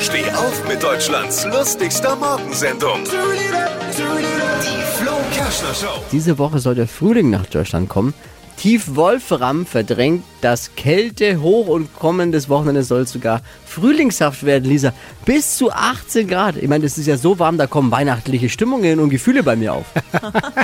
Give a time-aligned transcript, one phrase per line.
[0.00, 3.04] Steh auf mit Deutschlands lustigster Morgensendung.
[3.04, 6.02] Die Flo Kerschner Show.
[6.10, 8.12] Diese Woche soll der Frühling nach Deutschland kommen.
[8.56, 14.92] Tief Wolfram verdrängt das Kälte hoch und kommendes Wochenende soll es sogar frühlingshaft werden, Lisa.
[15.24, 16.56] Bis zu 18 Grad.
[16.56, 19.74] Ich meine, das ist ja so warm, da kommen weihnachtliche Stimmungen und Gefühle bei mir
[19.74, 19.86] auf.